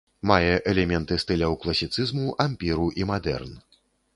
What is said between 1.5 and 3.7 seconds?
класіцызму, ампіру і мадэрн.